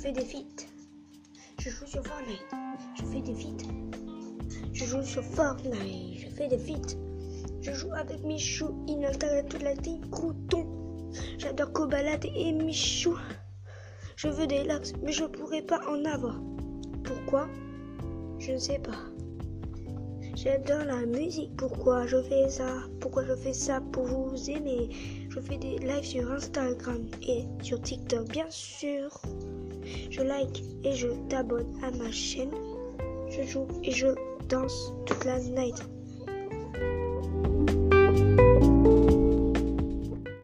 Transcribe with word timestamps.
fais 0.00 0.12
des 0.12 0.24
feats. 0.24 0.66
Je 1.58 1.68
joue 1.68 1.86
sur 1.86 2.02
Fortnite. 2.06 2.46
Je 2.94 3.04
fais 3.04 3.20
des 3.20 3.34
feats. 3.34 3.66
Je 4.72 4.84
joue 4.86 5.02
sur 5.02 5.22
Fortnite. 5.22 6.18
Je 6.18 6.28
fais 6.28 6.48
des 6.48 6.58
feats. 6.58 6.96
Je 7.60 7.72
joue 7.72 7.92
avec 7.92 8.24
Michou, 8.24 8.82
Inalta, 8.88 9.42
toute 9.42 9.62
la 9.62 9.76
team 9.76 10.00
Crouton. 10.10 10.66
J'adore 11.38 11.72
Kobalade 11.72 12.24
et 12.34 12.52
Michou. 12.52 13.14
Je 14.16 14.28
veux 14.28 14.46
des 14.46 14.64
likes, 14.64 14.94
mais 15.02 15.12
je 15.12 15.24
pourrais 15.24 15.62
pas 15.62 15.80
en 15.86 16.04
avoir. 16.06 16.40
Pourquoi? 17.04 17.46
Je 18.38 18.52
ne 18.52 18.58
sais 18.58 18.78
pas. 18.78 18.96
J'adore 20.34 20.84
la 20.84 21.04
musique. 21.04 21.54
Pourquoi 21.56 22.06
je 22.06 22.22
fais 22.22 22.48
ça? 22.48 22.84
Pourquoi 23.00 23.26
je 23.26 23.34
fais 23.36 23.52
ça 23.52 23.82
pour 23.92 24.06
vous 24.06 24.50
aimer? 24.50 24.88
Je 25.30 25.38
fais 25.38 25.58
des 25.58 25.78
lives 25.78 26.04
sur 26.04 26.28
Instagram 26.32 27.06
et 27.22 27.44
sur 27.62 27.80
TikTok, 27.80 28.28
bien 28.28 28.50
sûr. 28.50 29.08
Je 30.10 30.22
like 30.22 30.64
et 30.82 30.92
je 30.92 31.06
t'abonne 31.28 31.72
à 31.84 31.92
ma 31.92 32.10
chaîne. 32.10 32.50
Je 33.28 33.42
joue 33.44 33.68
et 33.84 33.92
je 33.92 34.08
danse 34.48 34.92
toute 35.06 35.24
la 35.24 35.38
night. 35.38 35.88